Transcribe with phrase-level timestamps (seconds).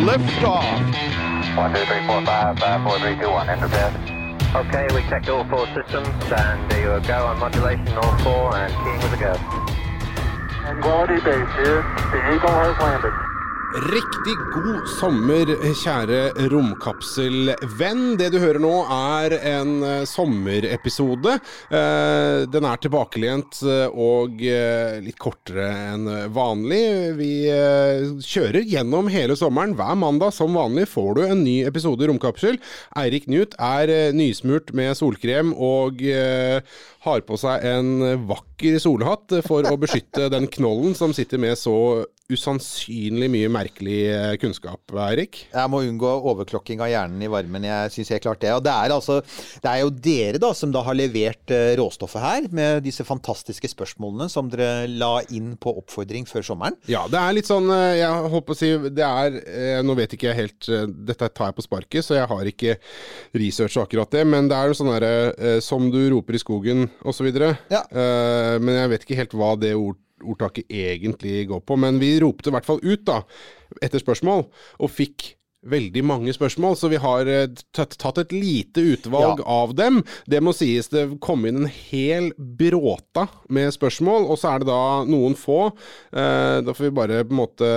[0.00, 1.56] Liftoff.
[1.56, 3.48] One, two, three, four, five, five, four, three, two, one.
[3.48, 3.92] Enter bed.
[4.54, 8.72] Okay, we checked all four systems, and there you go on modulation, all four, and
[8.82, 9.34] keying with a go.
[10.82, 11.82] Quality base here.
[12.12, 13.29] The Eagle has landed.
[13.70, 15.46] Riktig god sommer,
[15.78, 18.16] kjære romkapselvenn.
[18.18, 21.36] Det du hører nå er en eh, sommerepisode.
[21.70, 26.82] Eh, Den er tilbakelent eh, og litt kortere enn vanlig.
[27.20, 27.30] Vi
[28.26, 29.76] kjører gjennom hele sommeren.
[29.78, 32.58] Hver mandag som vanlig får du en ny episode Romkapsel.
[32.98, 36.02] Eirik Knut er nysmurt med solkrem og
[37.06, 37.92] har på seg en
[38.26, 41.76] vakker solhatt for å beskytte den knollen som sitter med så
[42.32, 45.42] usannsynlig mye merkelig eh, kunnskap, Eirik.
[45.52, 47.66] Jeg må unngå overklokking av hjernen i varmen.
[47.66, 48.52] Jeg syns helt klart det.
[48.56, 49.20] Og det er, altså,
[49.64, 53.70] det er jo dere da som da har levert eh, råstoffet her, med disse fantastiske
[53.72, 56.78] spørsmålene som dere la inn på oppfordring før sommeren.
[56.90, 59.94] Ja, det er litt sånn eh, Jeg holdt på å si Det er eh, Nå
[59.98, 62.76] vet ikke jeg helt eh, Dette tar jeg på sparket, så jeg har ikke
[63.36, 64.24] researcha akkurat det.
[64.28, 67.30] Men det er jo sånn derre eh, Som du roper i skogen, osv.
[67.70, 67.82] Ja.
[67.90, 71.78] Eh, men jeg vet ikke helt hva det ord, ordtaket egentlig går på.
[71.80, 73.22] Men vi ropte i hvert fall ut, da,
[73.80, 74.46] etter spørsmål,
[74.80, 75.34] og fikk
[75.66, 79.44] veldig mange spørsmål, så vi har eh, tatt, et lite utvalg Ja.
[79.44, 80.02] av dem.
[80.26, 84.70] Det må sies det kom inn en hel bråta med spørsmål, og så er det
[84.70, 85.72] da noen få.
[86.16, 87.70] Eh, da får vi bare på en måte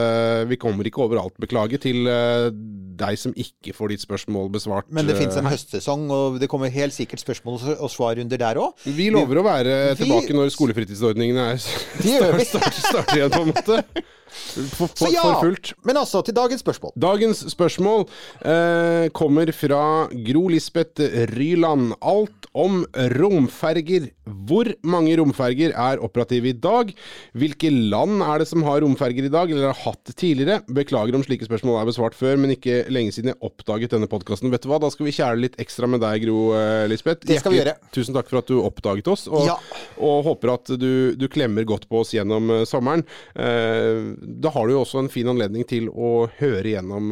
[0.47, 2.49] Vi kommer ikke overalt, beklage, til eh,
[2.95, 4.87] deg som ikke får ditt spørsmål besvart.
[4.93, 8.55] Men det fins en eh, høstsesong, og det kommer helt sikkert spørsmål og svarrunder der
[8.63, 8.73] òg.
[8.85, 11.59] Vi lover å være Vi- tilbake når skolefritidsordningene er
[11.99, 12.45] vi.
[12.47, 13.83] starter igjen, på en måte.
[14.33, 15.73] For, Så for, ja, for fullt.
[15.85, 16.91] men altså, til dagens spørsmål.
[17.01, 18.05] Dagens spørsmål
[18.45, 21.01] eh, kommer fra Gro Lisbeth
[21.37, 21.93] Ryland.
[22.01, 22.83] Alt om
[23.19, 24.09] romferger.
[24.23, 26.93] Hvor mange romferger er operative i dag?
[27.35, 30.61] Hvilke land er det som har romferger i dag, eller har hatt tidligere?
[30.71, 34.51] Beklager om slike spørsmål er besvart før, men ikke lenge siden jeg oppdaget denne podkasten.
[34.53, 37.27] Vet du hva, da skal vi kjæle litt ekstra med deg, Gro eh, Lisbeth.
[37.27, 37.75] Det skal vi gjøre.
[37.95, 39.57] Tusen takk for at du oppdaget oss, og, Ja.
[39.99, 43.03] og håper at du, du klemmer godt på oss gjennom eh, sommeren.
[43.35, 44.13] Eh,
[44.43, 47.11] da har du jo også en fin anledning til å høre gjennom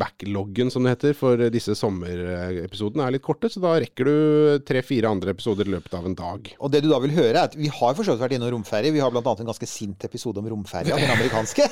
[0.00, 5.10] backloggen, som det heter, for disse sommerepisodene er litt korte, så da rekker du tre-fire
[5.10, 6.39] andre episoder i løpet av en dag.
[6.60, 8.50] Og det du da vil høre, er at vi har for så vidt vært innom
[8.54, 8.92] romferie.
[8.94, 9.22] Vi har bl.a.
[9.22, 11.66] en ganske sint episode om romferie, den amerikanske.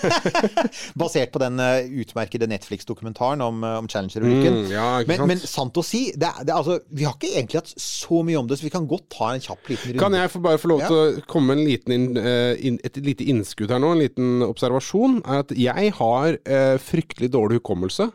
[1.01, 4.59] Basert på den eh, utmerkede Netflix-dokumentaren om, eh, om Challenger-ulykken.
[4.65, 7.63] Mm, ja, men, men sant å si, det, er- det, altså, vi har ikke egentlig
[7.63, 10.03] hatt så mye om det, så vi kan godt ta en kjapp liten runde.
[10.03, 10.89] Kan jeg få bare få lov Ja.
[10.93, 14.03] til å komme med en liten inn, eh, inn, et lite innskudd her nå, en
[14.05, 15.21] liten observasjon?
[15.27, 18.11] Er at jeg har eh, fryktelig dårlig hukommelse.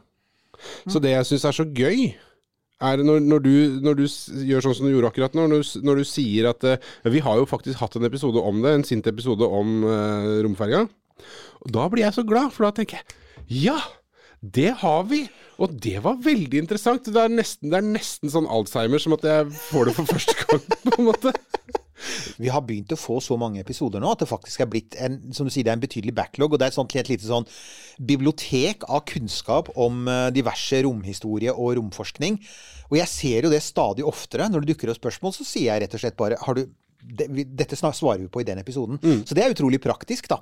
[0.88, 2.14] Så det jeg syns er så gøy,
[2.90, 3.54] er når, når, du,
[3.86, 4.04] når du
[4.50, 7.40] gjør sånn som du gjorde akkurat nå, når når du sier at uh, Vi har
[7.40, 10.86] jo faktisk hatt en episode om det, en sint episode om uh, romferga.
[11.74, 13.80] Da blir jeg så glad, for da tenker jeg Ja!
[14.44, 15.22] Det har vi!
[15.64, 17.06] Og det var veldig interessant.
[17.08, 20.36] Det er nesten, det er nesten sånn Alzheimer som at jeg får det for første
[20.42, 21.32] gang, på en måte.
[22.42, 25.20] Vi har begynt å få så mange episoder nå at det faktisk er blitt en,
[25.36, 26.54] som du sier, det er en betydelig backlog.
[26.54, 27.48] Og det er et, sånt, et lite sånn
[28.04, 32.42] bibliotek av kunnskap om eh, diverse romhistorie og romforskning.
[32.92, 34.50] Og jeg ser jo det stadig oftere.
[34.52, 36.66] Når det dukker opp spørsmål, så sier jeg rett og slett bare har du
[37.04, 39.00] det, vi, dette svarer vi på i den episoden.
[39.28, 40.42] Så det er utrolig praktisk, da.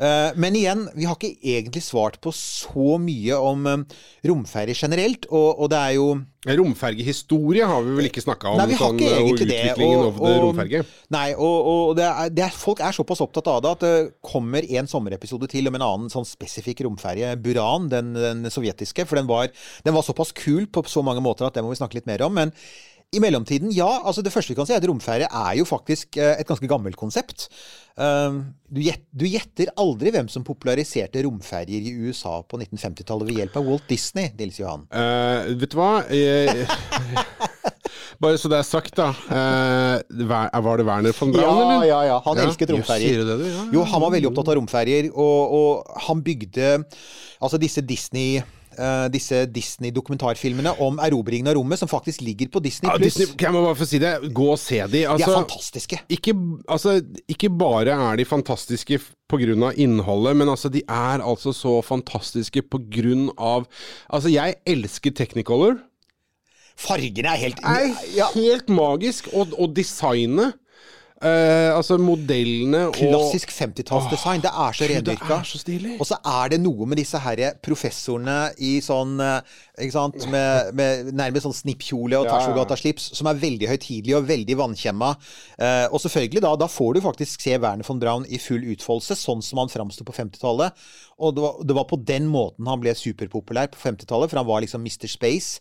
[0.00, 3.86] Uh, men igjen, vi har ikke egentlig svart på så mye om um,
[4.26, 5.28] romferie generelt.
[5.30, 6.10] Og, og det er jo
[6.40, 9.74] Romfergehistorie har vi vel ikke snakka om, Nei, vi har sånn, ikke og egentlig det.
[9.84, 10.80] Og, og, det romferge.
[11.12, 13.92] Nei, og, og det er, det er, folk er såpass opptatt av det at det
[14.24, 19.04] kommer en sommerepisode til om en annen sånn spesifikk romferge, Buran, den, den sovjetiske.
[19.04, 19.52] For den var,
[19.84, 22.24] den var såpass kul på så mange måter at det må vi snakke litt mer
[22.24, 22.32] om.
[22.40, 22.54] Men
[23.10, 23.88] i mellomtiden, ja.
[24.06, 26.68] altså Det første vi kan si, er at romferie er jo faktisk eh, et ganske
[26.70, 27.48] gammelt konsept.
[28.00, 28.78] Um, du,
[29.26, 34.30] gjetter aldri hvem som populariserte romferjer i USA på 1950-tallet ved hjelp av Walt Disney,
[34.38, 34.86] Nils Johan.
[34.94, 35.90] Uh, vet du hva?
[38.20, 39.08] Bare så det er sagt, da.
[39.32, 41.84] Eh, var det Werner von Braun, Ja, eller?
[41.88, 42.18] ja, ja.
[42.26, 43.08] Han elsket Ja, romferjer.
[43.08, 43.46] sier det, du?
[43.48, 45.72] Ja, Jo, han var veldig opptatt av romferjer, og, og
[46.06, 46.66] han bygde
[47.40, 48.42] Altså disse Disney
[48.78, 53.18] eh, disse Disney-dokumentarfilmene om erobringen av rommet, som faktisk ligger på Disney Ja, pluss.
[53.40, 54.12] Kan jeg bare få si det?
[54.36, 54.88] Gå og se de.
[54.92, 56.00] de er Altså, fantastiske.
[56.08, 56.34] ikke,
[56.68, 59.16] altså, ikke bare er de fantastiske pga.
[59.30, 62.64] på grunn av innholdet, men altså, de er altså så fantastiske
[63.38, 63.66] av
[64.10, 65.78] Altså, jeg elsker Technicolor.
[66.80, 69.28] Fargene er helt er ja, helt magisk.
[69.32, 70.56] Og, og designet.
[71.20, 74.40] Eh, altså modellene og Klassisk 50-tallsdesign.
[74.40, 75.36] Det er så rendyrka.
[75.36, 75.98] er.
[76.00, 80.72] Og så er det noe med disse her professorene i sånn eh, ikke sant, med,
[80.80, 82.30] med nærmest sånn snippkjole og.
[82.30, 85.12] Tasjogata-slips, som er veldig høytidelige og veldig vannkjemma.
[85.60, 89.18] Eh, og selvfølgelig, da, da får du faktisk se Werner von Braun i full utfoldelse,
[89.20, 90.88] sånn som han framsto på 50-tallet.
[91.20, 94.48] Og det var, det var på den måten han ble superpopulær på 50-tallet, for han
[94.48, 95.10] var liksom Mr.
[95.10, 95.60] Space.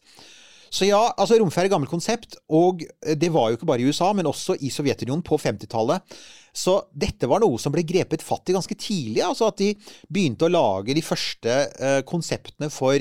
[0.70, 3.84] Så ja, altså romferie er et gammelt konsept, og eh, det var jo ikke bare
[3.84, 6.20] i USA, men også i Sovjetunionen på 50-tallet.
[6.56, 9.24] Så dette var noe som ble grepet fatt i ganske tidlig.
[9.26, 9.74] altså At de
[10.10, 12.98] begynte å lage de første uh, konseptene for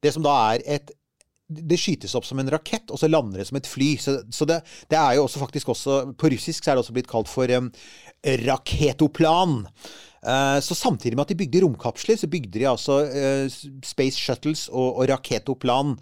[0.00, 0.92] det som da er et
[1.50, 3.88] det skytes opp som en rakett, og så lander det som et fly.
[3.98, 4.60] Så, så det,
[4.92, 7.50] det er jo også faktisk også På russisk så er det også blitt kalt for
[7.58, 7.70] um,
[8.46, 9.64] raketoplan.
[10.22, 14.68] Uh, så samtidig med at de bygde romkapsler, så bygde de altså uh, Space Shuttles
[14.68, 15.96] og, og raketoplan.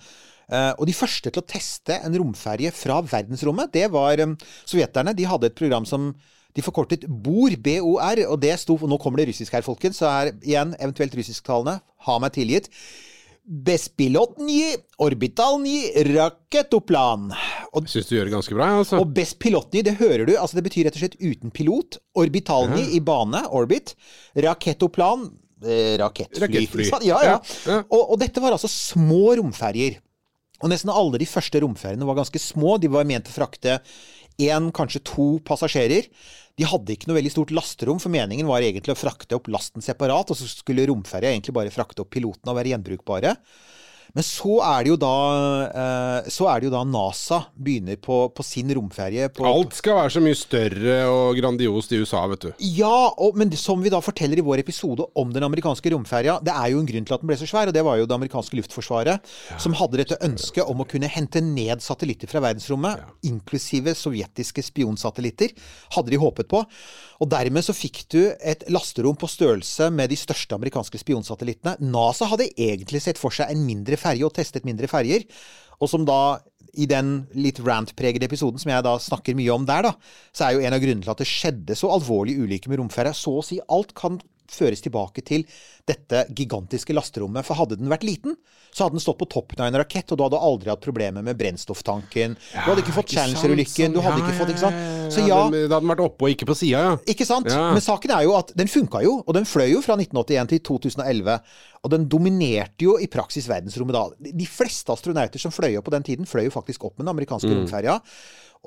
[0.49, 5.13] Eh, og de første til å teste en romferje fra verdensrommet, det var um, sovjeterne.
[5.17, 6.13] De hadde et program som
[6.57, 10.33] de forkortet BOR, B-O-R, og det sto Nå kommer det russisk her, folkens, så er
[10.41, 11.79] igjen eventuelt russisktalende.
[12.09, 12.71] Ha meg tilgitt.
[13.49, 17.31] Bespilotnij orbitalnij raketoplan.
[17.33, 18.99] Jeg syns du gjør det ganske bra, altså.
[19.01, 20.35] og «Bestpilotny», det hører du.
[20.37, 22.01] altså Det betyr rett og slett uten pilot.
[22.19, 23.95] Orbitalny i bane, orbit.
[24.37, 25.31] Raketoplan,
[25.65, 26.45] eh, rakettfly.
[26.45, 26.91] Rakettfly.
[27.07, 27.39] Ja, ja.
[27.39, 27.81] Ja, ja.
[27.89, 30.01] Og, og dette var altså små romferjer.
[30.59, 32.77] Og nesten alle de første romferiene var ganske små.
[32.83, 33.79] De var ment å frakte
[34.43, 36.09] én, kanskje to passasjerer.
[36.59, 39.85] De hadde ikke noe veldig stort lasterom, for meningen var egentlig å frakte opp lasten
[39.85, 43.37] separat, og så skulle romferja egentlig bare frakte opp pilotene og være gjenbrukbare.
[44.17, 45.11] Men så er det jo da,
[45.69, 49.29] eh, så er det jo da NASA begynner på, på sin romferie.
[49.29, 52.53] på- Alt skal være så mye større og grandiost i USA, vet du.
[52.79, 56.55] ja, og, men som vi da forteller i vår episode om den amerikanske romferja, det
[56.55, 58.17] er jo en grunn til at den ble så svær, og det var jo det
[58.17, 59.29] amerikanske luftforsvaret
[59.61, 65.53] som hadde dette ønsket om å kunne hente ned satellitter fra verdensrommet, inklusive sovjetiske spionsatellitter,
[65.95, 66.65] hadde de håpet på.
[67.19, 71.75] Og dermed så fikk du et lasterom på størrelse med de største amerikanske spionsatellittene.
[71.91, 75.27] NASA hadde egentlig sett for seg en mindre ferje og testet mindre ferjer,
[75.79, 76.39] og som da
[76.79, 79.95] i den litt rant-pregede episoden som jeg da snakker mye om der, da,
[80.37, 83.15] så er jo en av grunnene til at det skjedde så alvorlige ulykker med romferja,
[83.17, 84.21] så å si alt kan
[84.55, 85.45] føres tilbake til
[85.89, 87.47] dette gigantiske lasterommet.
[87.47, 88.37] For hadde den vært liten,
[88.73, 91.25] så hadde den stått på toppen av en rakett, og du hadde aldri hatt problemer
[91.25, 92.37] med brennstofftanken.
[92.37, 93.95] Du hadde ikke fått Challenger-ulykken.
[93.97, 94.83] Du hadde ikke fått, ikke sant.
[95.15, 96.97] Så ja, ja Da hadde den vært oppe og ikke på sida, ja.
[97.09, 97.49] ikke sant?
[97.53, 97.71] Ja.
[97.73, 100.65] Men saken er jo at den funka jo, og den fløy jo fra 1981 til
[100.71, 101.39] 2011.
[101.79, 104.33] Og den dominerte jo i praksis verdensrommet da.
[104.43, 107.15] De fleste astronauter som fløy opp på den tiden, fløy jo faktisk opp med den
[107.15, 108.01] amerikanske romferja.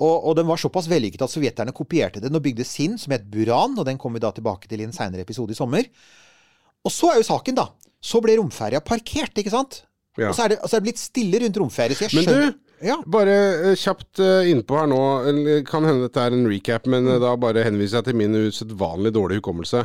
[0.00, 3.26] Og, og den var såpass vellykket at sovjeterne kopierte den og bygde sin, som het
[3.30, 5.84] Buran, og den kommer vi da tilbake til i en seinere episode i sommer.
[6.82, 7.68] Og så er jo saken, da.
[8.02, 9.82] Så ble romferja parkert, ikke sant?
[10.18, 10.28] Ja.
[10.32, 12.40] Og så er, det, og så er det blitt stille rundt romferie, så jeg skjønner
[12.40, 12.96] Men du, ja.
[13.14, 13.36] bare
[13.70, 14.98] eh, kjapt eh, innpå her nå.
[15.68, 17.12] Kan hende dette er en recap, men Mm.
[17.14, 19.84] eh, da bare henviser jeg til min usedvanlig dårlige hukommelse.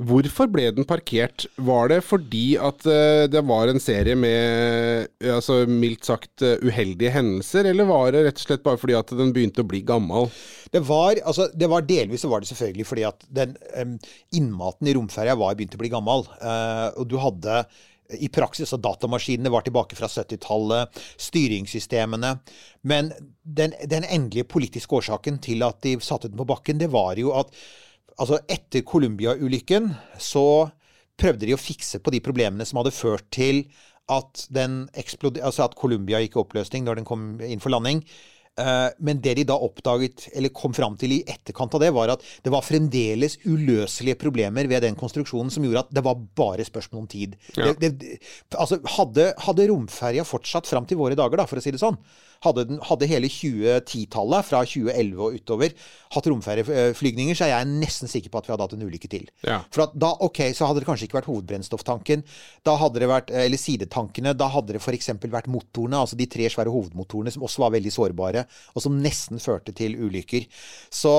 [0.00, 1.44] Hvorfor ble den parkert?
[1.60, 6.62] Var det fordi at eh, det var en serie med eh, altså, mildt sagt eh,
[6.64, 9.82] uheldige hendelser, eller var det rett og slett bare fordi at den begynte å bli
[9.84, 10.30] gammel?
[10.72, 13.98] Det var, altså, det var delvis var det selvfølgelig fordi at den um,
[14.38, 16.24] innmaten i romferja var begynt å bli gammel.
[16.40, 17.60] Uh, og du hadde
[18.16, 22.32] i praksis, og datamaskinene var tilbake fra 70-tallet, styringssystemene.
[22.88, 23.12] Men
[23.44, 27.34] den, den endelige politiske årsaken til at de satte den på bakken, det var jo
[27.36, 27.52] at
[28.20, 30.44] altså etter Columbia-ulykken så
[31.20, 33.64] prøvde de å fikse på de problemene som hadde ført til
[34.10, 38.02] at, den altså at Columbia gikk i oppløsning når den kom inn for landing.
[38.58, 42.14] Eh, Men det de da oppdaget, eller kom fram til i etterkant av det, var
[42.16, 46.66] at det var fremdeles uløselige problemer ved den konstruksjonen som gjorde at det var bare
[46.66, 47.38] spørsmål om tid.
[47.56, 47.70] Ja.
[47.78, 48.18] Det, det,
[48.56, 52.00] altså, hadde, hadde romferja fortsatt fram til våre dager, da, for å si det sånn,
[52.44, 55.74] hadde, den, hadde hele 2010-tallet, fra 2011 og utover,
[56.14, 59.26] hatt romferjeflygninger, så er jeg nesten sikker på at vi hadde hatt en ulykke til.
[59.46, 59.60] Ja.
[59.74, 62.24] For at da, ok, så hadde det kanskje ikke vært hovedbrennstofftanken.
[62.66, 64.34] Da hadde det vært, eller sidetankene.
[64.40, 65.12] Da hadde det f.eks.
[65.26, 69.42] vært motorene, altså de tre svære hovedmotorene som også var veldig sårbare, og som nesten
[69.42, 70.48] førte til ulykker.
[70.90, 71.14] Så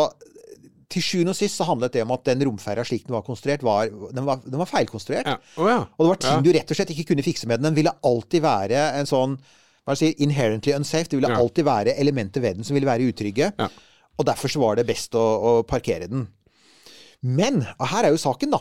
[0.91, 3.63] til sjuende og sist så handlet det om at den romferja slik den var konstruert,
[3.63, 5.29] var, den var, den var feilkonstruert.
[5.29, 5.37] Ja.
[5.55, 5.77] Oh, ja.
[5.95, 6.41] Og det var ting Ja.
[6.43, 7.69] du rett og slett ikke kunne fikse med den.
[7.69, 9.37] Den ville alltid være en sånn
[9.91, 11.09] hva sier inherently unsafe.
[11.11, 11.37] Det ville Ja.
[11.39, 13.51] alltid være elementer ved den som ville være utrygge.
[13.59, 13.67] Ja.
[14.19, 16.27] Og derfor så var det best å, å parkere den.
[17.21, 18.59] Men og her er jo saken, da.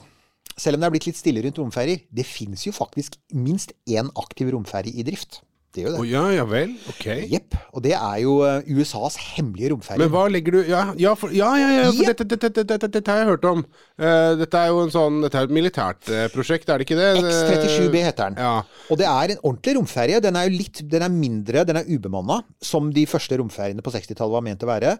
[0.60, 4.10] selv om det er blitt litt stille rundt romferjer, det fins jo faktisk minst én
[4.20, 5.40] aktiv romferje i drift.
[5.70, 5.98] Det gjør det.
[6.02, 6.72] Oh, ja, ja vel.
[6.90, 7.04] Ok.
[7.30, 7.54] Jepp.
[7.78, 10.00] Og det er jo eh, USAs hemmelige romferie.
[10.02, 12.90] Men hva legger du Ja, ja, for, ja, ja, ja, for dette, dette, dette, dette,
[12.96, 13.62] dette har jeg hørt om.
[13.94, 16.98] Uh, dette er jo en sånn Dette er et militært uh, prosjekt, er det ikke
[16.98, 17.10] det?
[17.22, 18.42] X37B heter den.
[18.42, 18.56] Ja.
[18.90, 20.22] Og det er en ordentlig romferie.
[20.24, 23.94] Den er jo litt Den er mindre, den er ubemanna, som de første romferiene på
[23.94, 24.96] 60-tallet var ment å være.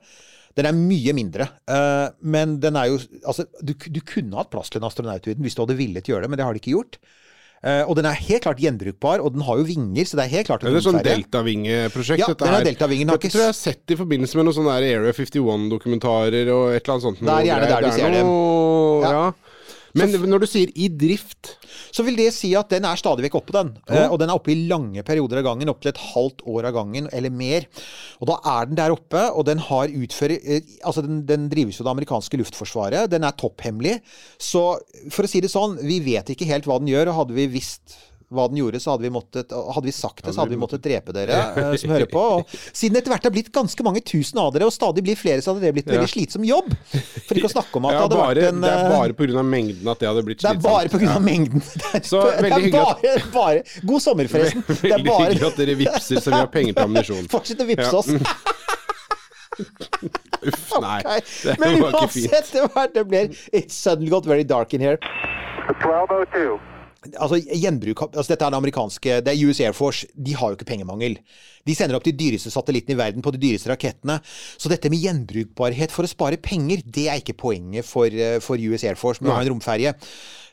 [0.59, 1.51] Den er mye mindre.
[1.67, 5.35] Uh, men den er jo Altså, du, du kunne hatt plass til en astronaut i
[5.35, 7.03] den hvis du hadde villet gjøre det, men det har de ikke gjort.
[7.61, 10.33] Eh, og den er helt klart gjenbrukbar, og den har jo vinger, så det er
[10.39, 12.23] helt klart en Det er sånn deltavingeprosjekt.
[12.23, 14.57] Ja, dette er deltavingen, har ikke tror jeg jeg har sett i forbindelse med noen
[14.57, 17.21] sånne Area 51-dokumentarer og et eller annet sånt.
[17.21, 18.31] Det er gjerne der du ser dem.
[19.05, 19.13] Ja.
[19.13, 19.27] Ja.
[19.99, 21.55] Men når du sier i drift
[21.91, 23.73] Så vil det si at den er stadig vekk oppe, den.
[23.91, 26.69] Eh, og den er oppe i lange perioder av gangen, opp til et halvt år
[26.71, 27.67] av gangen, eller mer.
[28.21, 31.79] Og da er den der oppe, og den har utfører eh, Altså, den, den drives
[31.79, 33.11] jo av det amerikanske luftforsvaret.
[33.11, 33.99] Den er topphemmelig.
[34.41, 34.63] Så
[35.11, 37.51] for å si det sånn, vi vet ikke helt hva den gjør, og hadde vi
[37.59, 37.99] visst
[38.31, 40.83] hva den gjorde, så hadde vi, måttet, hadde vi sagt det, så hadde vi måttet
[40.85, 42.21] drepe dere eh, som hører på.
[42.39, 45.19] Og siden det etter hvert har blitt ganske mange tusen av dere, og stadig blir
[45.19, 46.71] flere, så hadde det blitt en veldig slitsom jobb.
[47.27, 48.95] For ikke å snakke om at ja, det hadde bare, vært en Det er eh,
[48.95, 49.45] bare pga.
[49.51, 50.63] mengden at det hadde blitt slitsomt.
[50.63, 51.11] det er bare pga.
[51.17, 51.67] av mengden.
[51.81, 54.63] Det er, Så det veldig er bare, bare God sommer, forresten.
[54.69, 57.31] Det er Veldig bare hyggelig at dere vippser så vi har penger til ammunisjon.
[57.33, 58.11] Fortsett å vippse oss.
[59.61, 61.01] Uff, nei.
[61.43, 62.31] Det Men var ikke fint.
[62.31, 63.23] uansett, det, var, det ble
[63.53, 64.99] It suddenly got very dark in here.
[65.69, 66.70] 1202.
[67.01, 70.09] Altså, gjenbruk, altså Dette er det amerikanske Det er US Air Force.
[70.13, 71.15] De har jo ikke pengemangel.
[71.65, 74.19] De sender opp de dyreste satellittene i verden på de dyreste rakettene.
[74.61, 78.61] Så dette med gjenbrukbarhet for å spare penger, det er ikke poenget for, eh, for
[78.61, 79.95] US Air Force med å ha en romferje.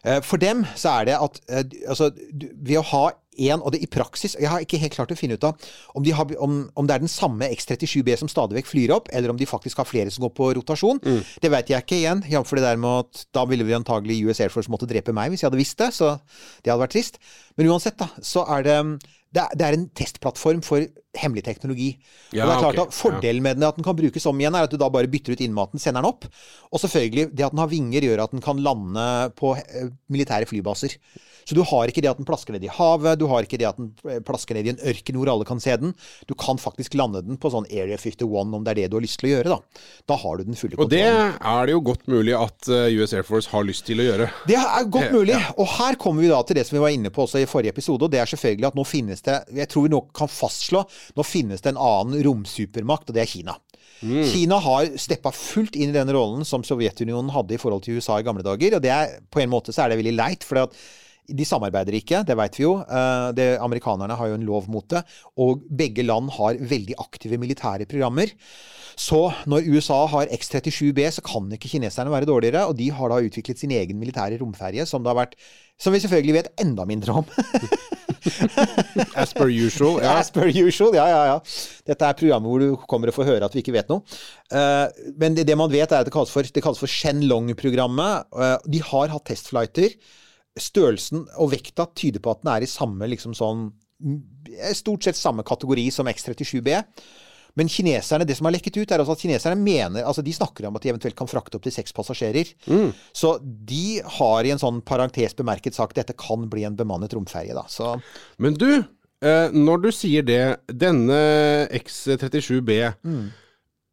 [0.06, 3.06] Eh, For dem så er det at eh, altså, ved å ha
[3.48, 6.03] en, og det i praksis Jeg har ikke helt klart å finne ut av om,
[6.03, 9.34] de har, om, om det er den samme X-37B som stadig vekk flyr opp, eller
[9.34, 11.01] om de faktisk har flere som går på rotasjon.
[11.41, 12.24] Det vet jeg ikke igjen.
[12.29, 12.56] Jf.
[12.58, 15.44] det der med at da ville vi antagelig US Air Force måtte drepe meg hvis
[15.44, 15.91] jeg hadde visst det.
[15.96, 16.15] Så
[16.63, 17.22] det hadde vært trist.
[17.58, 18.77] Men uansett, da, så er det
[19.36, 20.86] det er, det er en testplattform for
[21.17, 21.89] hemmelig teknologi.
[22.31, 22.88] Ja, og det er klart okay.
[22.88, 24.89] at Fordelen med den er at den kan brukes om igjen, er at du da
[24.93, 26.27] bare bytter ut innmaten, sender den opp.
[26.72, 29.07] Og selvfølgelig, det at den har vinger, gjør at den kan lande
[29.39, 30.98] på eh, militære flybaser.
[31.48, 33.69] Så du har ikke det at den plasker ned i havet, du har ikke det
[33.69, 35.93] at den eh, plasker ned i en ørken hvor alle kan se den.
[36.27, 39.05] Du kan faktisk lande den på sånn Area 51, om det er det du har
[39.05, 39.84] lyst til å gjøre, da.
[40.12, 41.07] Da har du den fulle kontrollen.
[41.07, 44.03] Og det er det jo godt mulig at eh, US Air Force har lyst til
[44.03, 44.27] å gjøre.
[44.50, 45.39] Det er godt mulig.
[45.55, 47.75] Og her kommer vi da til det som vi var inne på også i forrige
[47.77, 50.81] episode, og det er selvfølgelig at nå finnes det Jeg tror vi nå kan fastslå
[51.17, 53.57] nå finnes det en annen romsupermakt, og det er Kina.
[54.29, 58.19] Kina har steppa fullt inn i den rollen som Sovjetunionen hadde i forhold til USA
[58.22, 58.77] i gamle dager.
[58.77, 60.69] Og det er, på en måte så er det veldig leit, for
[61.27, 62.77] de samarbeider ikke, det vet vi jo.
[62.86, 65.01] Eh, Det, amerikanerne har jo en lov mot det.
[65.36, 68.31] Og begge land har veldig aktive militære programmer.
[68.98, 72.65] Så når USA har X-37B, så kan ikke kineserne være dårligere.
[72.69, 75.36] Og de har da utviklet sin egen militære romferje, som det har vært
[75.77, 77.25] Som vi selvfølgelig vet enda mindre om.
[79.21, 80.00] As per usual.
[80.03, 80.17] Ja.
[80.19, 81.38] As per usual, ja, ja, ja.
[81.88, 84.03] Dette er programmet hvor du kommer og får høre at vi ikke vet noe.
[84.51, 84.86] Eh,
[85.19, 88.31] men det, det man vet, er at det kalles for, det kalles for Shenlong-programmet.
[88.33, 89.97] Eh, de har hatt testflighter.
[90.57, 93.69] Størrelsen og vekta tyder på at den er i samme liksom sånn
[94.77, 96.75] Stort sett samme kategori som X-37B.
[97.57, 100.67] Men kineserne, det som har lekket ut, er altså at kineserne mener altså De snakker
[100.69, 102.53] om at de eventuelt kan frakte opp til seks passasjerer.
[103.17, 107.55] Så de har i en sånn parentes bemerket sagt dette kan bli en bemannet romferje.
[107.57, 107.65] da.
[107.67, 107.95] Så
[108.37, 108.83] Men du,
[109.23, 111.17] eh, når du sier det, denne
[111.73, 112.93] X37B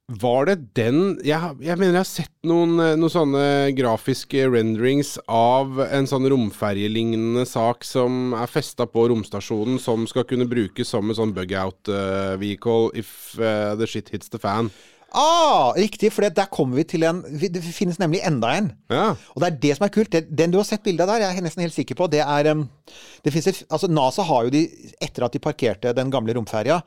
[0.04, 5.14] Var det den jeg, jeg mener jeg har sett noen, eh, noen sånne grafiske renderings
[5.32, 11.08] av en sånn romferjelignende sak som er festa på romstasjonen, som skal kunne brukes som
[11.08, 14.68] en sånn bug-out uh, vehicle if uh, the shit hits the fan.
[15.16, 18.72] Ah, riktig, for der kommer vi til en Det finnes nemlig enda en.
[18.90, 19.14] Ja.
[19.32, 20.16] Og det er det som er kult.
[20.26, 22.50] Den du har sett bilde av der, jeg er nesten helt sikker på, det er
[22.50, 24.66] det finnes altså NASA har jo de
[25.00, 26.82] Etter at de parkerte den gamle romferja,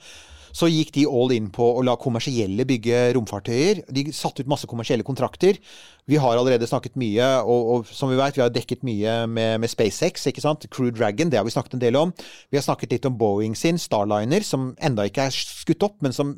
[0.58, 3.84] så gikk de all in på å la kommersielle bygge romfartøyer.
[3.94, 5.60] De satte ut masse kommersielle kontrakter.
[6.08, 9.58] Vi har allerede snakket mye, og, og som vi vet, vi har dekket mye med,
[9.60, 10.64] med SpaceX, ikke sant?
[10.72, 12.14] Crew Dragon, det har vi snakket en del om.
[12.52, 16.16] Vi har snakket litt om Boeing sin Starliner, som enda ikke er skutt opp, men
[16.16, 16.32] som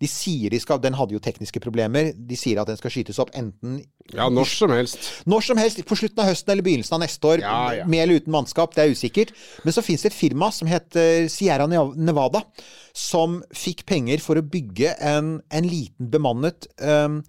[0.00, 2.10] de sier de skal Den hadde jo tekniske problemer.
[2.12, 3.78] De sier at den skal skytes opp enten
[4.12, 5.08] ja, når som helst.
[5.24, 7.44] når som helst, på slutten av høsten eller begynnelsen av neste år.
[7.46, 7.88] Ja, ja.
[7.88, 9.32] Med eller uten mannskap, det er usikkert.
[9.64, 12.44] Men så fins det et firma som heter Sierra Nevada,
[12.92, 17.22] som fikk penger for å bygge en, en liten bemannet um,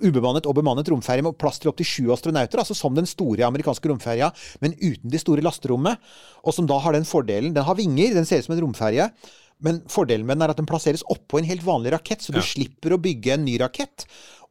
[0.00, 3.90] Ubemannet og bemannet romferje med plass til opptil sju astronauter, altså som den store amerikanske
[3.90, 4.30] romferja,
[4.60, 6.00] men uten det store lasterommet.
[6.44, 9.10] Og som da har den fordelen Den har vinger, den ser ut som en romferje.
[9.60, 12.38] Men fordelen med den er at den plasseres oppå en helt vanlig rakett, så du
[12.40, 12.46] Ja.
[12.48, 14.06] slipper å bygge en ny rakett.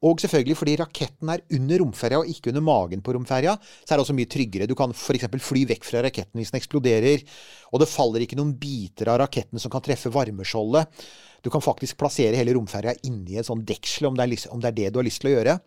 [0.08, 3.98] Og selvfølgelig fordi raketten er under romferja og ikke under magen på romferja, så er
[4.00, 4.68] det også mye tryggere.
[4.70, 5.28] Du kan f.eks.
[5.44, 7.26] fly vekk fra raketten hvis den eksploderer,
[7.74, 11.04] og det faller ikke noen biter av raketten som kan treffe varmeskjoldet.
[11.44, 14.72] Du kan faktisk plassere hele romferja inni et sånn deksel, om det, er, om det
[14.72, 15.60] er det du har lyst til å gjøre.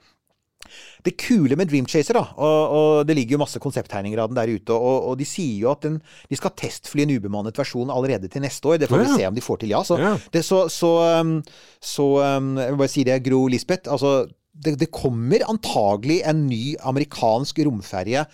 [1.04, 4.38] Det kule med Dream Chaser, da, og, og det ligger jo masse konsepttegninger av den
[4.38, 5.96] der ute, og, og de sier jo at den,
[6.30, 8.78] de skal testfly en ubemannet versjon allerede til neste år.
[8.82, 9.08] Det får Ja.
[9.08, 9.82] vi se om de får til, ja.
[9.88, 10.12] Så, Ja.
[10.32, 11.34] det, så, så, um,
[11.82, 12.06] så
[12.38, 13.90] um, Jeg vil bare si det, Gro Lisbeth.
[13.90, 18.24] Altså, det, det kommer antagelig en ny amerikansk romferje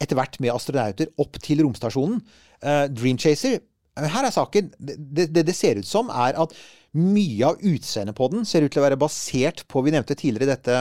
[0.00, 2.20] etter hvert med astronauter opp til romstasjonen.
[2.62, 4.70] Uh, Dream Chaser eh, Her er saken.
[4.78, 6.52] Det, det det ser ut som, er at
[6.96, 10.54] mye av utseendet på den ser ut til å være basert på Vi nevnte tidligere
[10.54, 10.78] dette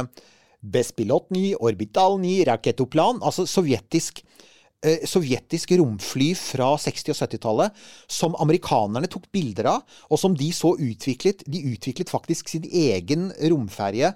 [0.72, 3.22] Bespilotny, Orbitalny, Raketoplan.
[3.26, 4.24] Altså sovjetisk
[4.86, 10.50] eh, sovjetisk romfly fra 60- og 70-tallet som amerikanerne tok bilder av, og som de
[10.56, 11.46] så utviklet.
[11.50, 14.14] De utviklet faktisk sin egen romferje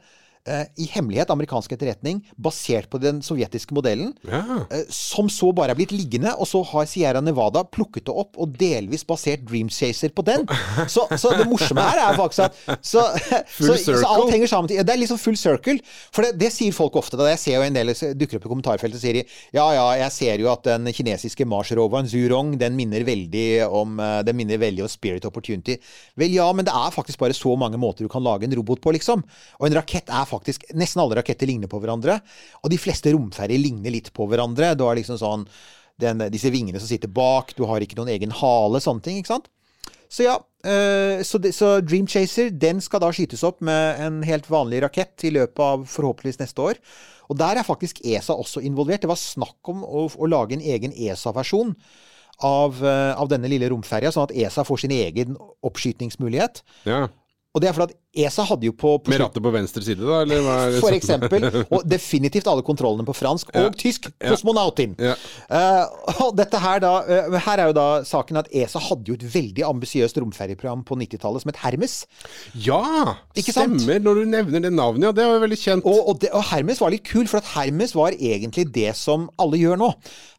[0.80, 4.14] i hemmelighet, amerikansk etterretning, basert på den sovjetiske modellen.
[4.26, 4.40] Ja.
[4.72, 8.40] eh, Som så bare er blitt liggende, og så har Sierra Nevada plukket det opp
[8.40, 10.48] og delvis basert Dream Chaser på den.
[10.90, 13.04] Så, så det morsomme her er faktisk at så,
[13.60, 14.72] så, så alt henger sammen.
[14.72, 15.78] Det er liksom full circle.
[16.16, 17.20] For det, det sier folk ofte.
[17.20, 17.28] Da.
[17.34, 20.16] Jeg ser jo en del dukker opp i kommentarfeltet og sier de, ja ja, jeg
[20.16, 24.86] ser jo at den kinesiske Mars-roveren Zurong den minner veldig om eh, Den minner veldig
[24.88, 25.78] om Spirit Opportunity.
[26.20, 28.82] Vel ja, men det er faktisk bare så mange måter du kan lage en robot
[28.84, 29.22] på, liksom.
[29.60, 32.20] Og en rakett er faktisk Nesten alle raketter ligner på hverandre.
[32.64, 34.76] Og de fleste romferjer ligner litt på hverandre.
[34.78, 35.46] Du har liksom sånn
[36.00, 39.20] den, disse vingene som sitter bak, du har ikke noen egen hale, sånne ting.
[39.20, 39.50] ikke sant?
[40.10, 44.24] Så ja, eh, så, det, så Dream Chaser den skal da skytes opp med en
[44.26, 46.80] helt vanlig rakett i løpet av forhåpentligvis neste år.
[47.30, 49.04] Og der er faktisk ESA også involvert.
[49.04, 51.76] Det var snakk om å, å lage en egen ESA-versjon
[52.48, 56.64] av, eh, av denne lille romferja, sånn at ESA får sin egen oppskytningsmulighet.
[56.90, 57.08] ja.
[57.58, 60.02] Og det er fordi at ESA hadde jo på, på Med rattet på venstre side,
[60.02, 60.24] da?
[60.24, 61.46] Eller hva er det for eksempel.
[61.76, 64.08] Og definitivt alle kontrollene på fransk og tysk.
[64.24, 64.96] Kosmonautin.
[64.98, 65.14] Ja.
[65.46, 69.18] Uh, og dette her da uh, Her er jo da saken at ESA hadde jo
[69.18, 71.96] et veldig ambisiøst romferjeprogram på 90-tallet som het Hermes.
[72.58, 72.82] Ja!
[73.38, 73.78] Ikke sant?
[73.78, 75.06] Stemmer, når du nevner det navnet.
[75.06, 75.90] Ja, det var jo veldig kjent.
[75.90, 79.30] Og, og, det, og Hermes var litt kul, for at Hermes var egentlig det som
[79.42, 79.92] alle gjør nå.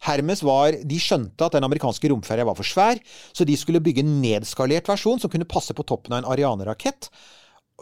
[0.09, 2.99] Hermes var, De skjønte at den amerikanske romferja var for svær,
[3.31, 7.11] så de skulle bygge en nedskalert versjon som kunne passe på toppen av en Ariane-rakett.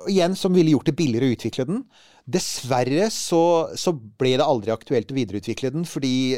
[0.07, 1.83] Igjen, som ville gjort det billigere å utvikle den.
[2.29, 3.41] Dessverre så,
[3.79, 6.37] så ble det aldri aktuelt å videreutvikle den, fordi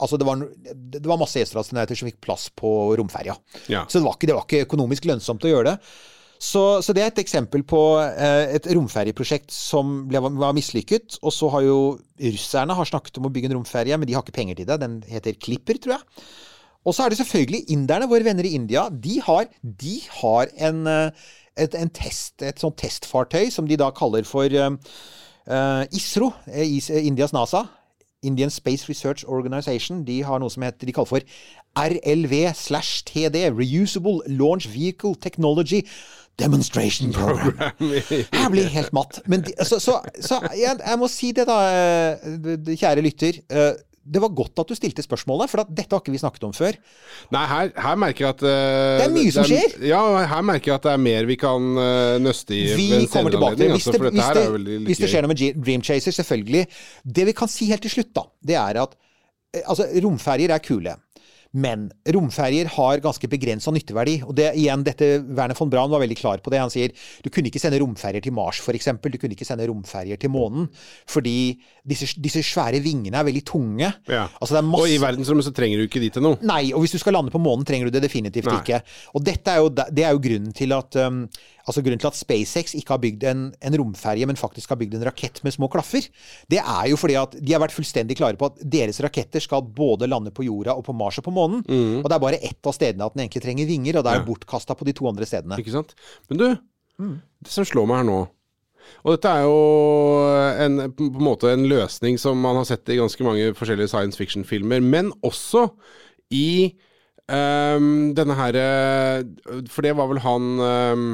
[0.00, 0.44] altså det, var,
[0.74, 2.70] det var masse ESA-astronauter som fikk plass på
[3.00, 3.36] romferja.
[3.72, 3.86] Ja.
[3.88, 5.92] Så det var, ikke, det var ikke økonomisk lønnsomt å gjøre det.
[6.40, 11.18] Så, så det er et eksempel på eh, et romferjeprosjekt som ble, var mislykket.
[11.20, 11.80] Og så har jo
[12.16, 14.78] russerne har snakket om å bygge en romferje, men de har ikke penger til det.
[14.80, 16.24] Den heter Klipper, tror jeg.
[16.88, 18.86] Og så er det selvfølgelig inderne, våre venner i India.
[18.88, 21.28] De har, de har en, eh,
[21.60, 27.36] et, en test, et sånt testfartøy som de da kaller for eh, ISRO, eh, Indias
[27.36, 27.66] NASA.
[28.22, 30.02] Indian Space Research Organization.
[30.04, 31.20] De har noe som heter, de kaller for
[31.80, 35.80] RLV slash TD, Reusable Launch Vehicle Technology
[36.38, 37.56] Demonstration Program.
[37.80, 39.20] Jeg blir helt matt.
[39.26, 41.56] Men de, så, så, så jeg, jeg må si det, da,
[42.74, 43.40] kjære lytter.
[43.50, 46.46] eh, Det var godt at du stilte spørsmålet, for at dette har ikke vi snakket
[46.48, 46.78] om før.
[47.34, 48.52] Nei, her, her merker jeg at uh,
[48.96, 49.74] Det er mye som skjer.
[49.90, 53.34] Ja, her merker jeg at det er mer vi kan uh, nøste i Vi kommer
[53.34, 56.16] tilbake til Hvis altså, det, hvis, det, er hvis det skjer noe med Dream Chaser,
[56.16, 56.64] selvfølgelig.
[57.04, 60.64] Det vi kan si helt til slutt, da, det er at eh, altså, romferjer er
[60.64, 60.96] kule.
[61.50, 64.20] Men romferjer har ganske begrensa nytteverdi.
[64.26, 66.60] Og det igjen, dette Werner von Braun var veldig klar på det.
[66.62, 68.90] Han sier du kunne ikke sende romferjer til Mars, f.eks.
[69.02, 70.68] Du kunne ikke sende romferjer til månen.
[71.10, 73.90] Fordi disse, disse svære vingene er veldig tunge.
[74.06, 74.26] Ja.
[74.38, 76.38] Altså, det er masse Og i verdensrommet så trenger du ikke de til noe.
[76.46, 78.60] Nei, og hvis du skal lande på månen, trenger du det definitivt Nei.
[78.62, 78.82] ikke.
[79.18, 81.24] Og dette er jo, det er jo grunnen til at um,
[81.70, 84.96] Altså grunnen til at SpaceX ikke har bygd en, en romferje, men faktisk har bygd
[84.98, 86.08] en rakett med små klaffer.
[86.50, 89.62] Det er jo fordi at de har vært fullstendig klare på at deres raketter skal
[89.62, 91.62] både lande på jorda og på Mars og på månen.
[92.02, 94.20] Og det er bare ett av stedene at den egentlig trenger vinger, og det er
[94.20, 94.26] Mm.
[94.26, 94.28] Ja.
[94.34, 95.56] bortkasta på de to andre stedene.
[95.62, 95.94] Ikke sant?
[96.28, 96.46] Men du,
[97.00, 97.14] Mm.
[97.46, 98.18] det som slår meg her nå
[99.04, 99.56] Og dette er jo
[100.66, 104.18] en, på en måte en løsning som man har sett i ganske mange forskjellige science
[104.18, 105.70] fiction-filmer, men også
[106.34, 106.74] i
[107.30, 109.22] um, denne her eh,
[109.70, 111.06] For det var vel han ehm,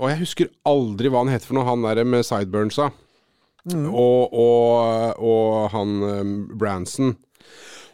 [0.00, 2.90] Og jeg husker aldri hva han heter for noe, han der med sideburnsa.
[3.68, 3.90] Mm.
[3.92, 7.12] Og, og, og han ehm, Branson.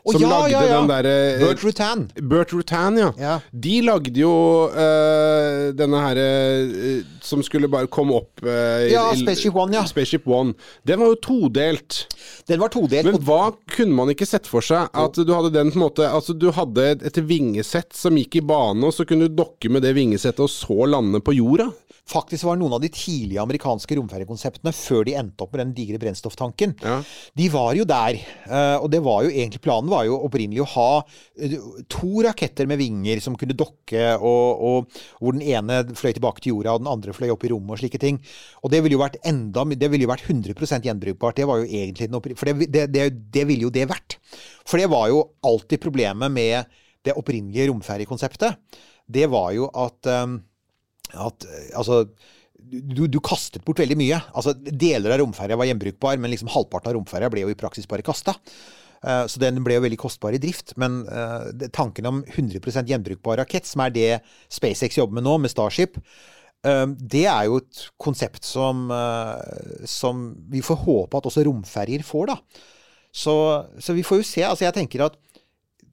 [0.06, 0.74] Som som ja, lagde ja, ja.
[0.76, 2.02] den derre Bert Rutan.
[2.30, 3.32] Bert Rutan, ja.
[3.50, 4.34] De lagde jo
[4.70, 6.26] uh, denne herre
[6.62, 9.82] uh, som skulle bare komme opp uh, Ja, Spaceship One, ja.
[9.90, 10.54] Spaceship One.
[10.86, 12.04] Den var jo todelt.
[12.46, 13.10] Den var todelt.
[13.10, 14.86] Men hva kunne man ikke sett for seg?
[14.94, 18.38] At du hadde den på en måte Altså du hadde et, et vingesett som gikk
[18.38, 21.72] i bane, og så kunne du dokke med det vingesettet og så lande på jorda?
[22.06, 25.98] Faktisk var noen av de tidlige amerikanske romferjekonseptene, før de endte opp med den digre
[25.98, 27.00] brennstofftanken, Ja.
[27.34, 28.14] de var jo der.
[28.46, 31.04] eh, Og det var jo egentlig planen var jo opprinnelig å ha
[31.40, 31.56] eh,
[31.88, 34.88] to raketter med vinger som kunne dokke, og, og
[35.20, 37.78] hvor den ene fløy tilbake til jorda, og den andre fløy opp i rommet og
[37.82, 38.20] slike ting.
[38.62, 41.36] Og det ville jo vært enda Det ville jo vært 100% gjenbrukbart.
[41.36, 44.18] Det var jo egentlig den For det, det, det, det ville jo det vært.
[44.64, 46.64] For det var jo alltid problemet med
[47.04, 48.56] det opprinnelige romferjekonseptet.
[49.10, 50.26] Det var jo at eh,
[51.14, 52.04] at eh, altså
[52.66, 54.18] du, du kastet bort veldig mye.
[54.34, 57.88] Altså, deler av romferja var gjenbrukbar, men liksom halvparten av romferja ble jo i praksis
[57.90, 58.34] bare kasta.
[59.06, 60.74] Uh, Så den ble jo veldig kostbar i drift.
[60.80, 64.08] Men uh, tanken om 100 gjenbrukbar rakett, som er det
[64.52, 66.00] SpaceX jobber med nå, med Starship,
[66.66, 72.02] uh, det er jo et konsept som, eh, som vi får håpe at også romferjer
[72.06, 72.64] får, da.
[73.16, 73.36] Så,
[73.80, 74.42] så vi får jo se.
[74.44, 75.14] Altså, jeg tenker at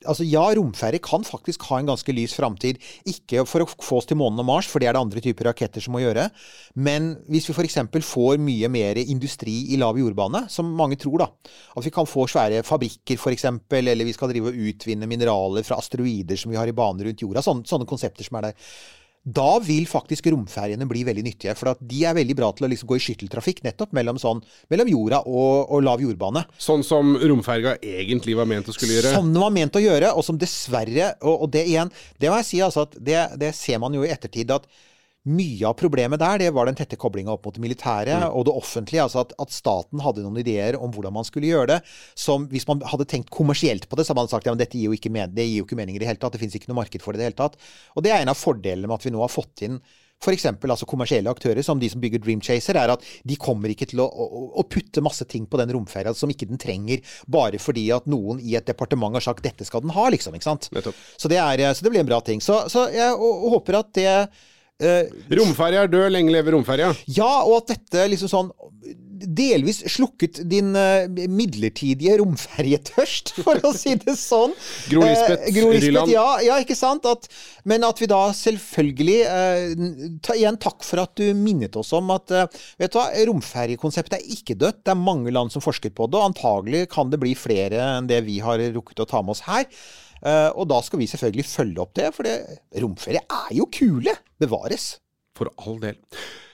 [0.10, 2.80] Altså Ja, romferje kan faktisk ha en ganske lys framtid.
[3.10, 5.50] Ikke for å få oss til månen og Mars, for det er det andre typer
[5.50, 6.28] raketter som må gjøre.
[6.76, 7.80] Men hvis vi f.eks.
[8.08, 11.30] får mye mer industri i lav jordbane, som mange tror, da.
[11.78, 13.48] At vi kan få svære fabrikker f.eks.,
[13.84, 17.24] eller vi skal drive og utvinne mineraler fra asteroider som vi har i bane rundt
[17.24, 17.44] jorda.
[17.46, 18.70] Sånne, sånne konsepter som er der.
[19.24, 21.56] Da vil faktisk romferjene bli veldig nyttige.
[21.56, 24.42] For de er veldig bra til å liksom gå i skytteltrafikk nettopp mellom, sånn,
[24.74, 26.44] mellom jorda og, og lav jordbane.
[26.60, 29.14] Sånn som romferga egentlig var ment å skulle gjøre.
[29.16, 32.42] Sånn den var ment å gjøre, og som dessverre Og, og det igjen, det må
[32.42, 34.68] jeg si altså at det, det ser man jo i ettertid at
[35.24, 38.36] mye av problemet der, det var den tette koblinga opp mot det militære Mm.
[38.36, 39.04] og det offentlige.
[39.06, 41.82] Altså at, at staten hadde noen ideer om hvordan man skulle gjøre det.
[42.16, 44.78] Som hvis man hadde tenkt kommersielt på det, så hadde man sagt ja, men dette
[44.78, 46.36] gir jo ikke, det gir jo ikke mening i det hele tatt.
[46.36, 47.60] Det fins ikke noe marked for det i det hele tatt.
[47.96, 49.80] Og det er en av fordelene med at vi nå har fått inn
[50.24, 50.46] F.eks.
[50.48, 54.00] Altså kommersielle aktører som de som bygger Dream Chaser, er at de kommer ikke til
[54.04, 57.90] å, å, å putte masse ting på den romferja som ikke den trenger, bare fordi
[57.96, 60.36] at noen i et departement har sagt 'dette skal den ha', liksom.
[60.36, 60.70] ikke sant?
[60.72, 62.40] Det Så det, er, så det blir en bra ting.
[62.40, 64.30] Så, så jeg og, og håper at det
[65.40, 66.92] Romferja er død, lenge leve romferja.
[67.12, 68.54] Ja, og at dette liksom sånn
[69.24, 74.54] delvis slukket din uh, midlertidige romferjetørst, for å si det sånn.
[74.92, 76.12] Gro Lisbeth Eh, Gro Lisbeth.
[76.12, 77.08] Ja, ja, ikke sant?
[77.10, 77.28] At,
[77.70, 79.74] men at vi da selvfølgelig eh,
[80.24, 84.20] ta, Igjen takk for at du minnet oss om at eh, vet du hva, romferjekonseptet
[84.20, 84.84] er ikke dødt.
[84.84, 88.10] Det er mange land som forsker på det, og antagelig kan det bli flere enn
[88.10, 89.68] det vi har rukket å ta med oss her.
[90.24, 92.28] Eh, og da skal vi selvfølgelig følge opp det, for
[92.80, 94.16] romferie er jo kule.
[94.40, 94.94] Bevares.
[95.38, 95.98] For all del.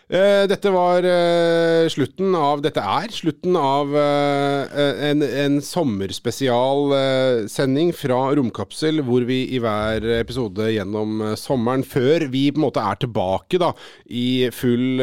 [0.10, 4.66] Eh, dette var eh, slutten av Dette er slutten av eh,
[5.06, 12.58] en, en sommerspesialsending fra Romkapsel, hvor vi i hver episode gjennom sommeren, før vi på
[12.58, 13.70] en måte er tilbake da,
[14.10, 14.98] i full,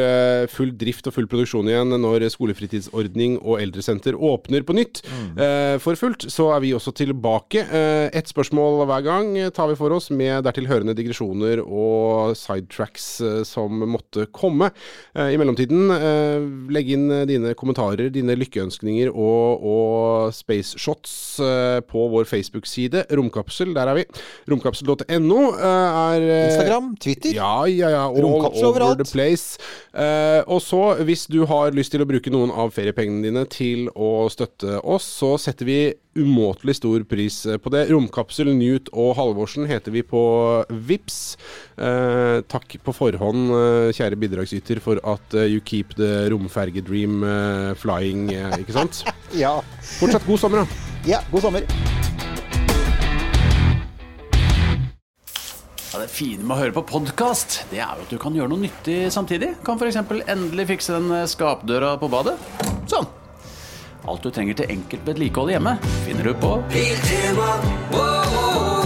[0.51, 5.07] full drift og full produksjon igjen når skolefritidsordning og eldresenter åpner på nytt
[5.39, 7.63] eh, for fullt, så er vi også tilbake.
[8.11, 13.71] Ett spørsmål hver gang tar vi for oss, med dertil hørende digresjoner og sidetracks som
[13.87, 14.67] måtte komme.
[15.17, 21.15] Eh, I mellomtiden, eh, legg inn eh, dine kommentarer, dine lykkeønskninger og, og space shots
[21.87, 23.03] på vår Facebook-side.
[23.17, 24.05] Romkapsel, der er vi.
[24.49, 27.35] Romkapsel.no er Instagram, Twitter.
[27.37, 28.03] ja, ja, ja.
[28.07, 29.03] All Romkapsel over overalt.
[29.03, 29.57] the place.
[30.47, 34.27] Og så, hvis du har lyst til å bruke noen av feriepengene dine til å
[34.33, 35.79] støtte oss, så setter vi
[36.17, 37.85] umåtelig stor pris eh, på det.
[37.91, 40.21] Romkapsel, Newt og Halvorsen heter vi på
[40.87, 41.37] Vips.
[41.77, 47.73] Eh, takk på forhånd, eh, kjære bidragsyter, for at eh, you keep the romfergedream eh,
[47.79, 49.03] flying, eh, ikke sant?
[49.37, 49.57] Ja.
[49.99, 50.91] Fortsatt god sommer, da.
[51.09, 51.21] ja.
[51.31, 51.67] God sommer.
[55.87, 58.51] Ja, det fine med å høre på podkast, det er jo at du kan gjøre
[58.51, 59.53] noe nyttig samtidig.
[59.65, 59.99] Kan f.eks.
[60.29, 62.35] endelig fikse den skapdøra på badet.
[62.91, 63.07] Sånn.
[64.07, 65.73] Alt du trenger til enkelt vedlikehold hjemme,
[66.05, 67.49] finner du på Biltema,
[67.91, 68.76] wow, wow,